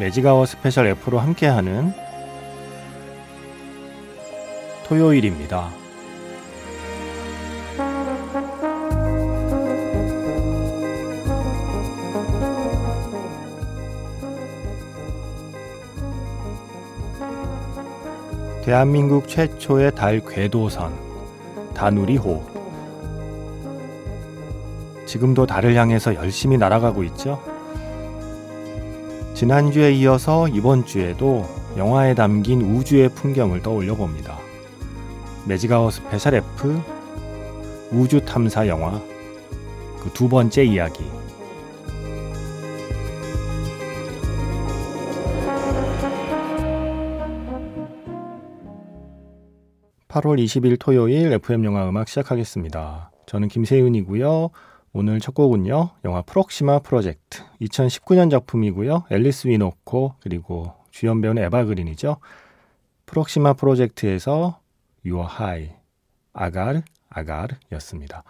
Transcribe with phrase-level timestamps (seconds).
[0.00, 1.92] 매직아워 스페셜 F로 함께하는
[4.84, 5.70] 토요일입니다.
[18.64, 20.98] 대한민국 최초의 달 궤도선
[21.74, 22.42] 다누리호
[25.06, 27.53] 지금도 달을 향해서 열심히 날아가고 있죠.
[29.34, 31.44] 지난주에 이어서 이번 주에도
[31.76, 34.38] 영화에 담긴 우주의 풍경을 떠올려 봅니다.
[35.46, 36.80] 매직아워 스페셜 F
[37.92, 39.00] 우주 탐사 영화
[40.00, 41.02] 그 두 번째 이야기
[50.08, 53.10] 8월 20일 토요일 FM 영화 음악 시작하겠습니다.
[53.26, 54.50] 저는 김세윤이고요.
[54.96, 55.90] 오늘 첫 곡은요.
[56.04, 59.06] 영화 프록시마 프로젝트 2019년 작품이고요.
[59.10, 62.18] 앨리스 위노코 그리고 주연 배우는 에바 그린이죠.
[63.06, 64.60] 프록시마 프로젝트에서
[65.04, 65.70] You're High
[66.32, 68.22] Agar Agar였습니다.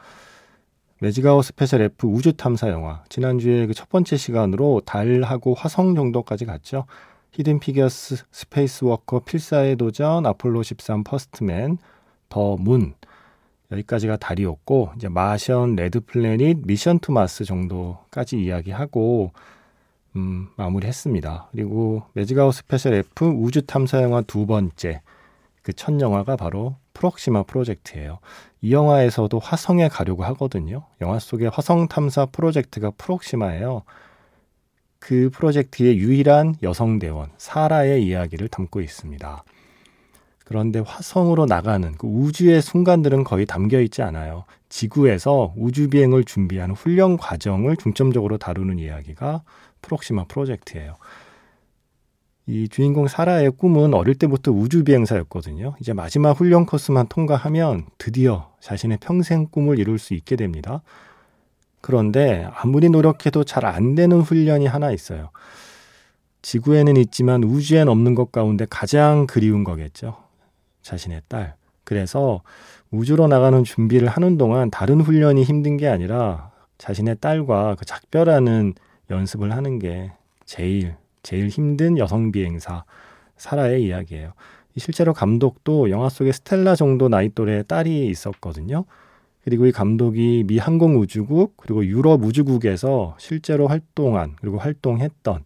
[1.01, 6.87] 매지가워 스페셜 F 우주 탐사 영화 지난주에 그 첫 번째 시간으로 달하고 화성 정도까지 갔죠.
[7.33, 11.77] 히든 피겨스 스페이스 워커 필사의 도전 아폴로 13 퍼스트맨
[12.31, 12.95] 더 문
[13.73, 19.33] 여기까지가 달이었고 이제 마션, 레드 플래닛, 미션 투 마스 정도까지 이야기하고
[20.17, 21.49] 음, 마무리했습니다.
[21.53, 25.01] 그리고 매직아워 스페셜 F 우주 탐사 영화 두 번째
[25.63, 28.19] 그 첫 영화가 바로 프록시마 프로젝트예요.
[28.61, 30.85] 이 영화에서도 화성에 가려고 하거든요.
[31.01, 33.83] 영화 속에 화성 탐사 프로젝트가 프록시마예요.
[34.99, 39.45] 그 프로젝트의 유일한 여성 대원 사라의 이야기를 담고 있습니다.
[40.45, 44.45] 그런데 화성으로 나가는 그 우주의 순간들은 거의 담겨 있지 않아요.
[44.69, 49.43] 지구에서 우주 비행을 준비하는 훈련 과정을 중점적으로 다루는 이야기가
[49.83, 50.97] 프록시마 프로젝트예요.
[52.47, 55.77] 이 주인공 사라의 꿈은 어릴 때부터 우주 비행사였거든요.
[55.81, 60.83] 이제 마지막 훈련 코스만 통과하면 드디어 자신의 평생 꿈을 이룰 수 있게 됩니다.
[61.81, 65.31] 그런데 아무리 노력해도 잘 안 되는 훈련이 하나 있어요.
[66.43, 70.24] 지구에는 있지만 우주엔 없는 것 가운데 가장 그리운 거겠죠.
[70.85, 71.55] 자신의 딸.
[71.83, 72.43] 그래서
[72.91, 78.75] 우주로 나가는 준비를 하는 동안 다른 훈련이 힘든 게 아니라 자신의 딸과 그 작별하는
[79.11, 80.13] 연습을 하는 게
[80.45, 82.85] 제일 제일 힘든 여성 비행사
[83.37, 84.33] 사라의 이야기예요.
[84.77, 88.85] 실제로 감독도 영화 속에 스텔라 정도 나이 또래의 딸이 있었거든요.
[89.45, 95.45] 그리고 이 감독이 미 항공우주국 그리고 유럽 우주국에서 실제로 활동한 그리고 활동했던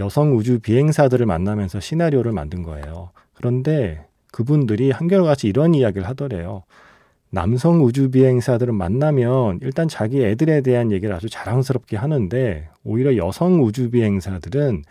[0.00, 3.10] 여성 우주 비행사들을 만나면서 시나리오를 만든 거예요.
[3.32, 4.06] 그런데
[4.36, 6.64] 그분들이 한결같이 이런 이야기를 하더래요.
[7.30, 13.90] 남성 우주 비행사들을 만나면 일단 자기 애들에 대한 얘기를 아주 자랑스럽게 하는데 오히려 여성 우주
[13.90, 14.84] 비행사들은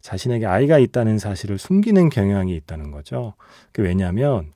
[0.00, 3.34] 자신에게 아이가 있다는 사실을 숨기는 경향이 있다는 거죠.
[3.72, 4.54] 그 왜냐하면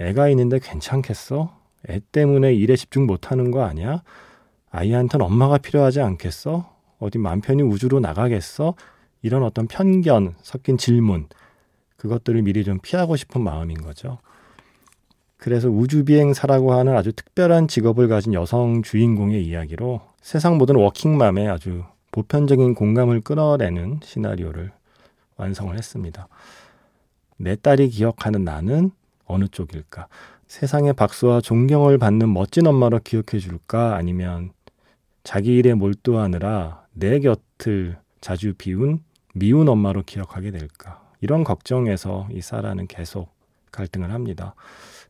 [0.00, 1.54] 애가 있는데 괜찮겠어?
[1.90, 4.02] 애 때문에 일에 집중 못하는 거 아니야?
[4.70, 6.74] 아이한테는 엄마가 필요하지 않겠어?
[6.98, 8.74] 어디 맘 편히 우주로 나가겠어?
[9.20, 11.26] 이런 어떤 편견 섞인 질문
[11.96, 14.18] 그것들을 미리 좀 피하고 싶은 마음인 거죠.
[15.36, 22.74] 그래서 우주비행사라고 하는 아주 특별한 직업을 가진 여성 주인공의 이야기로 세상 모든 워킹맘의 아주 보편적인
[22.74, 24.72] 공감을 끌어내는 시나리오를
[25.36, 26.28] 완성을 했습니다.
[27.36, 28.90] 내 딸이 기억하는 나는
[29.26, 30.08] 어느 쪽일까?
[30.46, 33.96] 세상의 박수와 존경을 받는 멋진 엄마로 기억해 줄까?
[33.96, 34.52] 아니면
[35.24, 39.00] 자기 일에 몰두하느라 내 곁을 자주 비운
[39.34, 41.05] 미운 엄마로 기억하게 될까?
[41.26, 43.30] 이런 걱정에서 이 사라는 계속
[43.72, 44.54] 갈등을 합니다.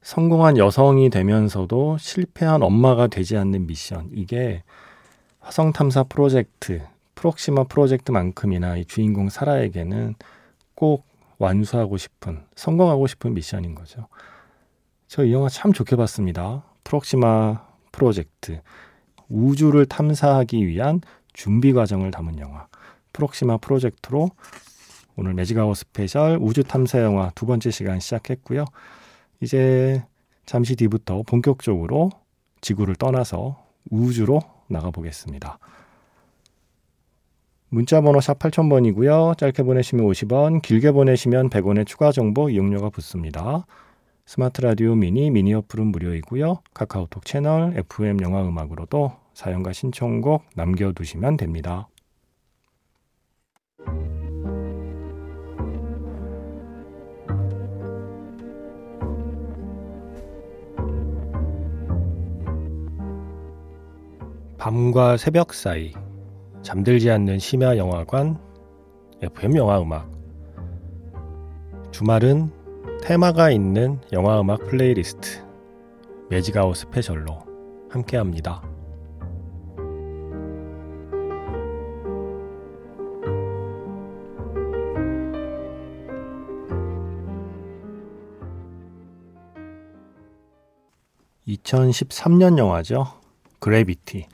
[0.00, 4.08] 성공한 여성이 되면서도 실패한 엄마가 되지 않는 미션.
[4.14, 4.62] 이게
[5.40, 6.80] 화성 탐사 프로젝트,
[7.16, 10.14] 프록시마 프로젝트만큼이나 이 주인공 사라에게는
[10.74, 11.04] 꼭
[11.36, 14.08] 완수하고 싶은, 성공하고 싶은 미션인 거죠.
[15.08, 16.62] 저 이 영화 참 좋게 봤습니다.
[16.82, 17.60] 프록시마
[17.92, 18.62] 프로젝트.
[19.28, 21.02] 우주를 탐사하기 위한
[21.34, 22.68] 준비 과정을 담은 영화.
[23.12, 24.30] 프록시마 프로젝트로
[25.16, 28.66] 오늘 매직아워 스페셜 우주 탐사 영화 두 번째 시간 시작했고요.
[29.40, 30.04] 이제
[30.44, 32.10] 잠시 뒤부터 본격적으로
[32.60, 35.58] 지구를 떠나서 우주로 나가 보겠습니다.
[37.68, 39.36] 문자 번호 샵 8000번이고요.
[39.38, 43.66] 짧게 보내시면 50원, 길게 보내시면 100원의 추가 정보 이용료가 붙습니다.
[44.24, 46.62] 스마트 라디오 미니 미니 어플은 무료이고요.
[46.74, 51.88] 카카오톡 채널 FM 영화 음악으로도 사연과 신청곡 남겨두시면 됩니다.
[64.66, 65.92] 밤과 새벽 사이
[66.60, 68.36] 잠들지 않는 심야 영화관
[69.22, 70.10] FM 영화 음악.
[71.92, 72.50] 주말은
[73.00, 75.46] 테마가 있는 영화 음악 플레이리스트
[76.30, 77.46] 매직아워 스페셜로
[77.90, 78.60] 함께합니다.
[91.46, 93.06] (2013년) 영화죠.
[93.60, 94.26] 그래비티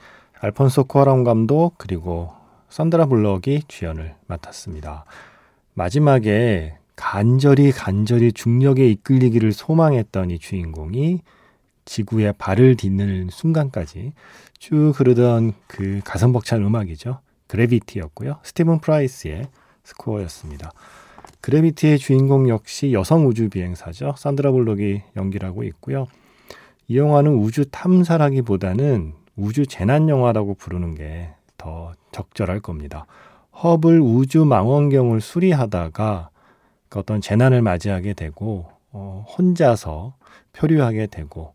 [0.43, 2.33] 알폰소 쿠아론 감독 그리고
[2.67, 5.05] 산드라 블록이 주연을 맡았습니다.
[5.73, 11.21] 마지막에 간절히 간절히 중력에 이끌리기를 소망했던 이 주인공이
[11.85, 14.11] 지구에 발을 딛는 순간까지
[14.59, 17.19] 쭉 흐르던 그 가슴 벅찬 음악이죠.
[17.47, 18.39] 그래비티였고요.
[18.43, 19.47] 스티븐 프라이스의
[19.85, 20.71] 스코어였습니다.
[21.39, 24.15] 그래비티의 주인공 역시 여성 우주 비행사죠.
[24.17, 26.07] 산드라 블록이 연기를 하고 있고요.
[26.89, 31.33] 이 영화는 우주 탐사라기보다는 우주 재난 영화라고 부르는 게
[31.63, 33.05] 더 적절할 겁니다.
[33.63, 36.29] 허블 우주 망원경을 수리하다가
[36.89, 40.13] 그 어떤 재난을 맞이하게 되고 어, 혼자서
[40.51, 41.53] 표류하게 되고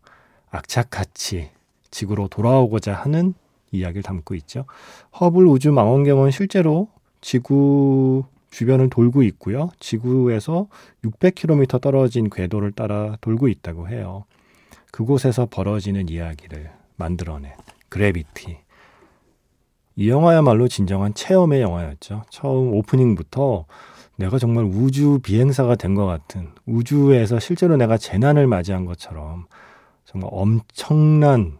[0.50, 1.50] 악착같이
[1.90, 3.34] 지구로 돌아오고자 하는
[3.70, 4.64] 이야기를 담고 있죠.
[5.20, 6.88] 허블 우주 망원경은 실제로
[7.20, 9.68] 지구 주변을 돌고 있고요.
[9.78, 10.68] 지구에서
[11.04, 14.24] 600km 떨어진 궤도를 따라 돌고 있다고 해요.
[14.90, 17.52] 그곳에서 벌어지는 이야기를 만들어낸
[17.88, 18.58] 그래비티.
[19.96, 22.22] 이 영화야말로 진정한 체험의 영화였죠.
[22.30, 23.66] 처음 오프닝부터
[24.16, 29.46] 내가 정말 우주 비행사가 된 것 같은 우주에서 실제로 내가 재난을 맞이한 것처럼
[30.04, 31.58] 정말 엄청난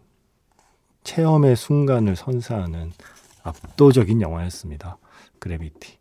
[1.03, 2.91] 체험의 순간을 선사하는
[3.43, 4.97] 압도적인 영화였습니다.
[5.39, 5.98] 그래비티.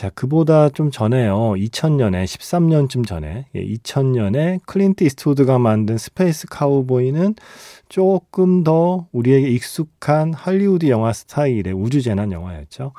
[0.00, 1.36] 자, 그보다 좀 전에요.
[1.36, 7.34] 2000년에, 13년쯤 전에, 예, 2000년에 클린트 이스트우드가 만든 스페이스 카우보이는
[7.90, 12.92] 조금 더 우리에게 익숙한 할리우드 영화 스타일의 우주재난 영화였죠.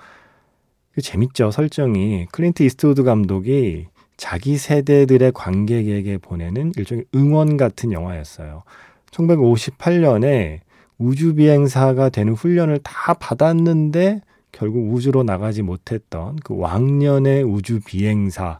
[1.02, 2.28] 재밌죠, 설정이.
[2.32, 8.62] 클린트 이스트우드 감독이 자기 세대들의 관객에게 보내는 일종의 응원 같은 영화였어요.
[9.10, 10.60] 1958년에
[11.00, 14.22] 우주비행사가 되는 훈련을 다 받았는데
[14.62, 18.60] 결국 우주로 나가지 못했던 그 왕년의 우주 비행사,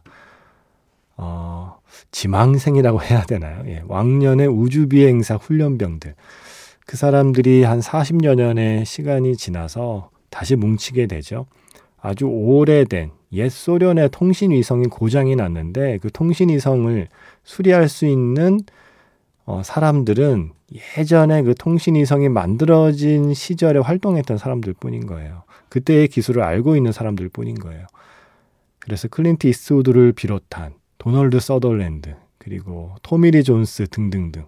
[1.16, 1.78] 어,
[2.10, 3.62] 지망생이라고 해야 되나요?
[3.66, 6.16] 예, 왕년의 우주 비행사 훈련병들.
[6.88, 11.46] 그 사람들이 한 40여 년의 시간이 지나서 다시 뭉치게 되죠.
[12.00, 17.06] 아주 오래된 옛 소련의 통신 위성이 고장이 났는데 그 통신 위성을
[17.44, 18.58] 수리할 수 있는
[19.44, 20.50] 어, 사람들은
[20.98, 25.44] 예전에 그 통신 위성이 만들어진 시절에 활동했던 사람들 뿐인 거예요.
[25.72, 27.86] 그때의 기술을 알고 있는 사람들 뿐인 거예요.
[28.78, 34.44] 그래서 클린트 이스트우드를 비롯한 도널드 서덜랜드 그리고 토미 리 존스 등등등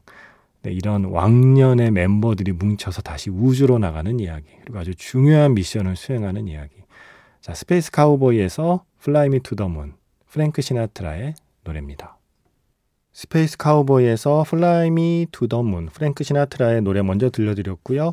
[0.62, 6.74] 네, 이런 왕년의 멤버들이 뭉쳐서 다시 우주로 나가는 이야기 그리고 아주 중요한 미션을 수행하는 이야기
[7.40, 9.94] 자 스페이스 카우보이에서 플라이 미 투 더 문
[10.28, 12.18] 프랭크 시나트라의 노래입니다.
[13.14, 18.12] 스페이스 카우보이에서 플라이 미 투 더 문 프랭크 시나트라의 노래 먼저 들려드렸고요.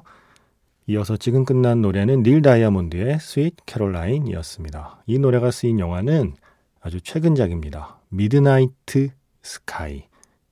[0.87, 5.03] 이어서 지금 끝난 노래는 닐 다이아몬드의 스윗 캐롤라인이었습니다.
[5.05, 6.33] 이 노래가 쓰인 영화는
[6.81, 7.99] 아주 최근작입니다.
[8.09, 9.09] 미드나이트
[9.43, 10.05] 스카이.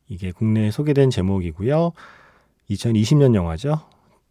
[0.08, 1.94] 이게 국내에 소개된 제목이고요.
[2.70, 3.80] 2020년 영화죠.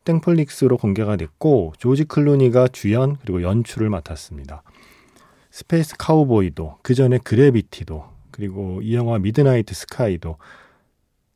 [0.05, 4.62] 땡플릭스로 공개가 됐고 조지 클루니가 주연 그리고 연출을 맡았습니다.
[5.50, 10.37] 스페이스 카우보이도 그 전에 그래비티도 그리고 이 영화 미드나이트 스카이도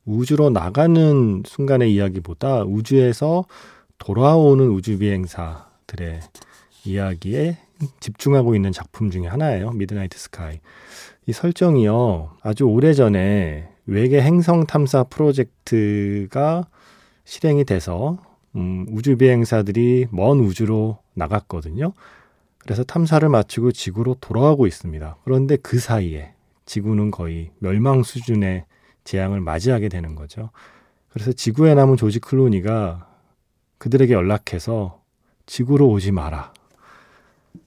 [0.05, 3.45] 우주로 나가는 순간의 이야기보다 우주에서
[4.03, 6.19] 돌아오는 우주 비행사들의
[6.85, 7.59] 이야기에
[8.01, 9.71] 집중하고 있는 작품 중에 하나예요.
[9.71, 10.59] 미드나이트 스카이.
[11.27, 12.39] 이 설정이요.
[12.43, 16.67] 아주 오래전에 외계 행성 탐사 프로젝트가
[17.25, 18.19] 실행이 돼서
[18.57, 21.93] 음, 우주 비행사들이 먼 우주로 나갔거든요.
[22.59, 25.17] 그래서 탐사를 마치고 지구로 돌아가고 있습니다.
[25.23, 26.35] 그런데 그 사이에
[26.67, 28.65] 지구는 거의 멸망 수준의
[29.05, 30.51] 재앙을 맞이하게 되는 거죠.
[31.11, 33.12] 그래서 지구에 남은 조지 클루니가
[33.83, 35.03] 그들에게 연락해서
[35.45, 36.55] 지구로 오지 마라.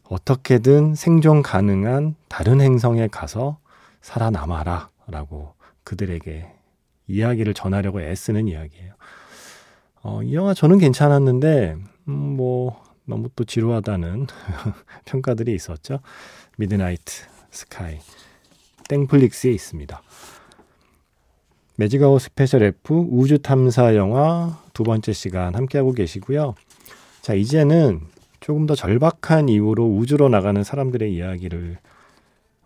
[0.04, 3.60] 어떻게든 생존 가능한 다른 행성에 가서
[4.00, 4.92] 살아남아라.
[5.08, 6.50] 라고 그들에게
[7.08, 8.94] 이야기를 전하려고 애쓰는 이야기예요.
[10.04, 11.76] 어, 이 영화 저는 괜찮았는데,
[12.08, 14.28] 음, 뭐, 너무 또 지루하다는
[15.04, 16.00] 평가들이 있었죠.
[16.58, 18.00] 미드나이트 스카이
[18.88, 20.02] 땡플릭스에 있습니다.
[21.78, 26.56] 매직아워 스페셜 F 우주 탐사 영화 두 번째 시간 함께하고 계시고요.
[27.22, 28.02] 자, 이제는
[28.40, 31.78] 조금 더 절박한 이유로 우주로 나가는 사람들의 이야기를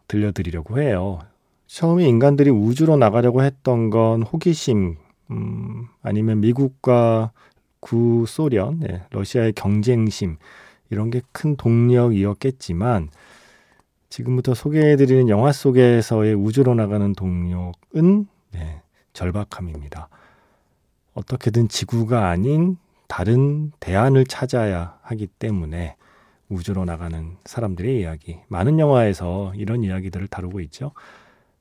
[0.07, 1.19] 들려드리려고 해요.
[1.67, 4.97] 처음에 인간들이 우주로 나가려고 했던 건 호기심,
[5.31, 7.31] 음, 아니면 미국과
[7.79, 10.37] 구소련, 네, 러시아의 경쟁심,
[10.89, 13.09] 이런 게 큰 동력이었겠지만,
[14.09, 18.81] 지금부터 소개해드리는 영화 속에서의 우주로 나가는 동력은 네,
[19.19, 20.07] 절박함입니다.
[21.13, 25.97] 어떻게든 지구가 아닌 다른 대안을 찾아야 하기 때문에
[26.47, 28.39] 우주로 나가는 사람들의 이야기.
[28.47, 30.93] 많은 영화에서 이런 이야기들을 다루고 있죠.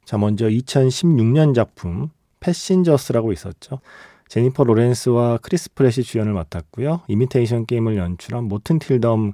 [0.04, 2.10] 자, 먼저 2016년 작품
[2.40, 3.80] 패신저스라고 있었죠.
[4.28, 7.02] 제니퍼 로렌스와 크리스 프랫이 주연을 맡았고요.
[7.08, 9.32] 이미테이션 게임을 연출한 모튼 틸덤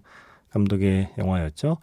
[0.51, 1.79] 감독의 영화였죠.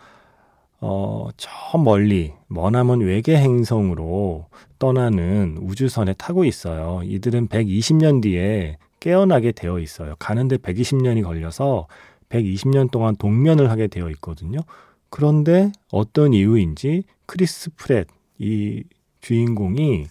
[0.82, 4.48] 어, 저 멀리 머나먼 외계 행성으로
[4.80, 7.02] 떠나는 우주선에 타고 있어요.
[7.04, 10.16] 이들은 120년 뒤에 깨어나게 되어 있어요.
[10.18, 11.88] 가는데 120년이 걸려서
[12.30, 14.60] 120년 동안 동면을 하게 되어 있거든요.
[15.12, 18.08] 그런데 어떤 이유인지 크리스 프랫
[18.40, 18.84] 이
[19.20, 20.08] 주인공이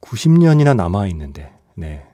[0.00, 2.04] 90년이나 남아 있는데, 네.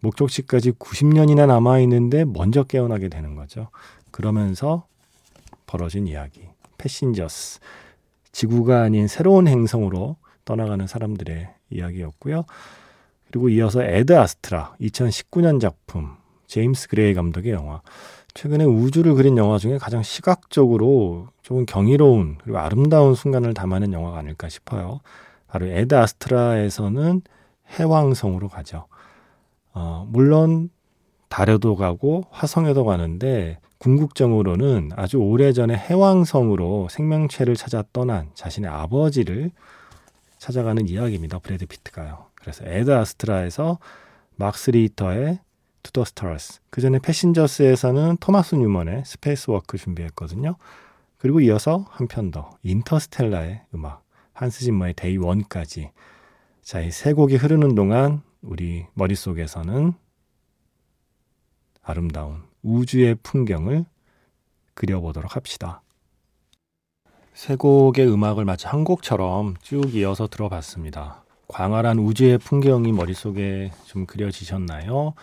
[0.00, 3.68] 목적지까지 90년이나 남아 있는데 먼저 깨어나게 되는 거죠.
[4.10, 4.86] 그러면서
[5.66, 6.48] 벌어진 이야기.
[6.78, 7.60] 패신저스.
[8.32, 12.44] 지구가 아닌 새로운 행성으로 떠나가는 사람들의 이야기였고요.
[13.26, 16.16] 그리고 이어서 애드 아스트라 2019년 작품
[16.46, 17.82] 제임스 그레이 감독의 영화.
[18.34, 24.48] 최근에 우주를 그린 영화 중에 가장 시각적으로 조금 경이로운 그리고 아름다운 순간을 담아낸 영화가 아닐까
[24.48, 25.00] 싶어요.
[25.48, 27.22] 바로 애드 아스트라에서는
[27.78, 28.86] 해왕성으로 가죠.
[29.72, 30.70] 어, 물론
[31.28, 39.50] 달에도 가고 화성에도 가는데 궁극적으로는 아주 오래전에 해왕성으로 생명체를 찾아 떠난 자신의 아버지를
[40.38, 41.38] 찾아가는 이야기입니다.
[41.38, 42.26] 브래드 피트가요.
[42.34, 43.78] 그래서 애드 아스트라에서
[44.36, 45.40] 막스 리히터의
[45.82, 46.60] To the Stars.
[46.70, 50.56] 그 전에 패신저스에서는 토마스 뉴먼의 Spacewalk 준비했거든요.
[51.18, 55.90] 그리고 이어서 한 편 더 인터스텔라의 음악 한스 짐머의 Day One까지
[56.62, 59.94] 자, 이 세 곡이 흐르는 동안 우리 머릿속에서는
[61.90, 63.84] 아름다운 우주의 풍경을
[64.74, 65.82] 그려보도록 합시다.
[67.32, 71.24] 세 곡의 음악을 마치 한 곡처럼 쭉 이어서 들어봤습니다.
[71.48, 75.14] 광활한 우주의 풍경이 머릿속에 좀 그려지셨나요?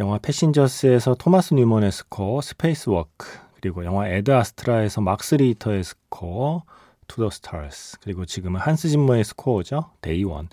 [0.00, 6.62] 영화 패신저스에서 토마스 뉴먼의 스코어 Spacewalk 그리고 영화 애드 아스트라에서 막스 리히터의 스코어
[7.08, 10.48] To the Stars 그리고 지금은 한스 짐머의 스코어죠 Day One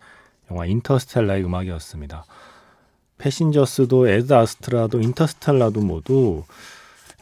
[0.51, 2.25] 영화 인터스텔라의 음악이었습니다.
[3.17, 6.43] 패신저스도 애드 아스트라도 인터스텔라도 모두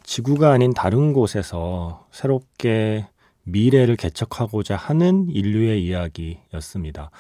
[0.04, 3.08] 지구가 아닌 다른 곳에서 새롭게
[3.44, 7.12] 미래를 개척하고자 하는 인류의 이야기였습니다.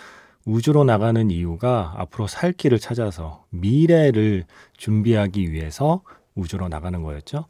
[0.45, 4.45] 우주로 나가는 이유가 앞으로 살 길을 찾아서 미래를
[4.77, 6.01] 준비하기 위해서
[6.35, 7.45] 우주로 나가는 거였죠.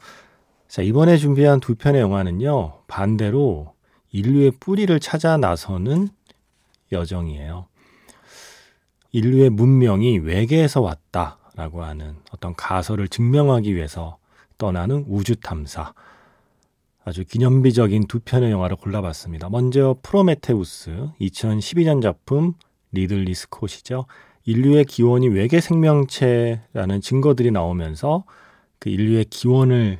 [0.68, 3.74] 자, 이번에 준비한 두 편의 영화는요, 반대로
[4.10, 6.08] 인류의 뿌리를 찾아 나서는
[6.92, 7.66] 여정이에요.
[9.12, 14.16] 인류의 문명이 외계에서 왔다라고 하는 어떤 가설을 증명하기 위해서
[14.56, 15.92] 떠나는 우주 탐사.
[17.04, 19.50] 아주 기념비적인 두 편의 영화를 골라봤습니다.
[19.50, 22.54] 먼저 프로메테우스 2012년 작품
[22.92, 24.06] 리들리 스콧이죠.
[24.44, 28.24] 인류의 기원이 외계 생명체라는 증거들이 나오면서
[28.78, 29.98] 그 인류의 기원을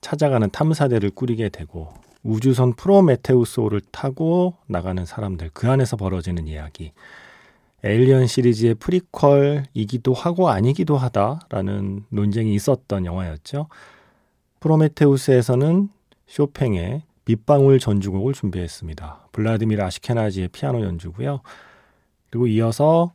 [0.00, 6.92] 찾아가는 탐사대를 꾸리게 되고 우주선 프로메테우스호를 타고 나가는 사람들 그 안에서 벌어지는 이야기.
[7.86, 13.68] 에일리언 시리즈의 프리퀄이기도 하고 아니기도 하다라는 논쟁이 있었던 영화였죠.
[14.58, 15.88] 프로메테우스에서는
[16.26, 19.28] 쇼팽의 빗방울 전주곡을 준비했습니다.
[19.30, 21.42] 블라디미르 아시케나지의 피아노 연주고요.
[22.28, 23.12] 그리고 이어서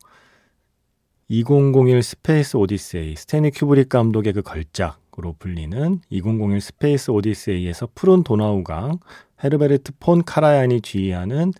[1.27, 8.99] 2001 스페이스 오디세이 스탠리 큐브릭 감독의 그 걸작으로 불리는 2001 스페이스 오디세이에서 푸른 도나우강
[9.43, 11.51] 헤르베르트 폰 카라얀이 지휘하는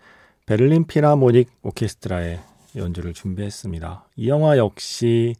[0.46, 2.40] 베를린 필하모닉 오케스트라의
[2.76, 4.08] 연주를 준비했습니다.
[4.16, 5.34] 이 영화 역시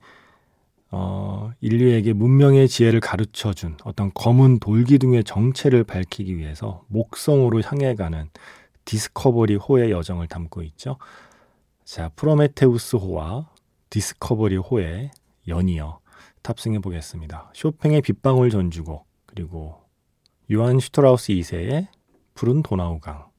[0.91, 8.29] 어, 인류에게 문명의 지혜를 가르쳐 준 어떤 검은 돌기둥의 정체를 밝히기 위해서 목성으로 향해 가는
[8.85, 10.99] 디스커버리 호의 여정을 담고 있죠.
[11.85, 13.49] 자, 프로메테우스 호와
[13.89, 15.11] 디스커버리 호에
[15.49, 16.01] 연이어
[16.43, 17.51] 탑승해 보겠습니다.
[17.55, 19.81] 쇼팽의 빗방울 전주곡 그리고
[20.51, 21.89] 요한 슈트라우스 2세의
[22.35, 23.32] 푸른 도나우강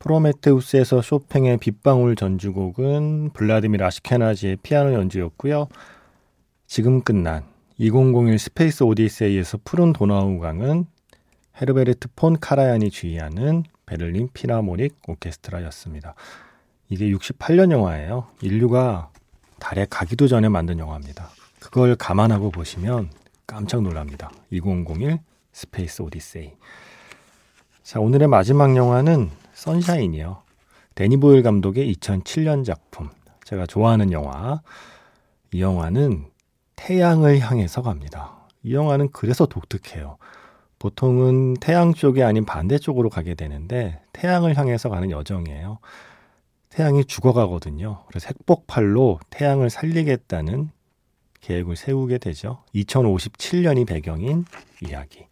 [0.00, 5.68] 프로메테우스에서 쇼팽의 빗방울 전주곡은 블라디미르 아시케나지의 피아노 연주였고요.
[6.66, 7.44] 지금 끝난
[7.78, 10.86] 2001 스페이스 오디세이에서 푸른 도나우강은
[11.60, 16.14] 헤르베르트 폰 카라얀이 지휘하는 베를린 필하모닉 오케스트라였습니다.
[16.88, 18.26] 이게 68년 영화예요.
[18.40, 19.10] 인류가
[19.58, 21.28] 달에 가기도 전에 만든 영화입니다.
[21.58, 23.10] 그걸 감안하고 보시면
[23.46, 24.30] 깜짝 놀랍니다.
[24.50, 25.18] 2001
[25.52, 26.52] 스페이스 오디세이.
[27.82, 30.42] 자, 오늘의 마지막 영화는 선샤인이요.
[30.94, 33.10] 데니 보일 감독의 2007년 작품.
[33.44, 34.62] 제가 좋아하는 영화.
[35.52, 36.30] 이 영화는
[36.76, 38.48] 태양을 향해서 갑니다.
[38.62, 40.16] 이 영화는 그래서 독특해요.
[40.78, 45.78] 보통은 태양 쪽이 아닌 반대쪽으로 가게 되는데 태양을 향해서 가는 여정이에요.
[46.70, 48.04] 태양이 죽어가거든요.
[48.08, 50.70] 그래서 핵폭발로 태양을 살리겠다는
[51.42, 52.62] 계획을 세우게 되죠.
[52.74, 54.46] 2057년이 배경인
[54.80, 55.26] 이야기.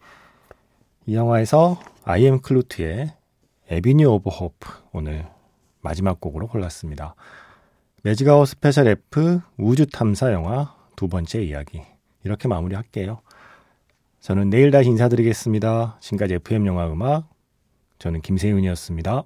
[1.07, 3.18] 이 영화에서 I Am Kloot의
[3.71, 5.27] Avenue of Hope 오늘
[5.81, 7.13] 마지막 곡으로 골랐습니다.
[8.01, 11.83] 매직아워 스페셜 F 우주 탐사 영화 두 번째 이야기.
[12.23, 13.21] 이렇게 마무리할게요.
[14.21, 15.97] 저는 내일 다시 인사드리겠습니다.
[15.99, 17.29] 지금까지 FM 영화 음악
[17.99, 19.23] 저는 김세윤이었습니다.